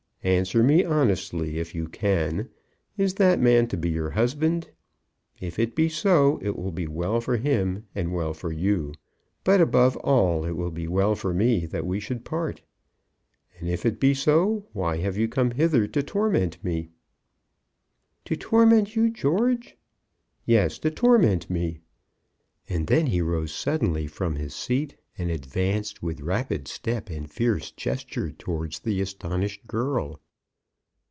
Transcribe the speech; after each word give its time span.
"Answer 0.23 0.61
me 0.61 0.83
honestly, 0.85 1.57
if 1.57 1.73
you 1.73 1.87
can. 1.87 2.49
Is 2.95 3.15
that 3.15 3.39
man 3.39 3.65
to 3.69 3.75
be 3.75 3.89
your 3.89 4.11
husband? 4.11 4.69
If 5.39 5.57
it 5.57 5.73
be 5.75 5.89
so 5.89 6.37
it 6.43 6.55
will 6.55 6.71
be 6.71 6.85
well 6.85 7.19
for 7.21 7.37
him, 7.37 7.87
and 7.95 8.13
well 8.13 8.31
for 8.35 8.51
you, 8.51 8.93
but, 9.43 9.59
above 9.59 9.97
all, 9.97 10.45
it 10.45 10.51
will 10.51 10.69
be 10.69 10.87
well 10.87 11.15
for 11.15 11.33
me, 11.33 11.65
that 11.65 11.87
we 11.87 11.99
should 11.99 12.23
part. 12.23 12.61
And 13.59 13.67
if 13.67 13.83
it 13.83 13.99
be 13.99 14.13
so, 14.13 14.67
why 14.73 14.97
have 14.97 15.17
you 15.17 15.27
come 15.27 15.49
hither 15.49 15.87
to 15.87 16.03
torment 16.03 16.63
me?" 16.63 16.91
"To 18.25 18.35
torment 18.35 18.95
you, 18.95 19.09
George!" 19.09 19.75
"Yes; 20.45 20.77
to 20.85 20.91
torment 20.91 21.49
me!" 21.49 21.79
And 22.69 22.85
then 22.85 23.07
he 23.07 23.21
rose 23.23 23.51
suddenly 23.51 24.05
from 24.05 24.35
his 24.35 24.55
feet, 24.65 24.95
and 25.17 25.29
advanced 25.29 26.01
with 26.01 26.21
rapid 26.21 26.67
step 26.67 27.09
and 27.09 27.29
fierce 27.29 27.69
gesture 27.71 28.31
towards 28.31 28.79
the 28.79 29.01
astonished 29.01 29.67
girl. 29.67 30.19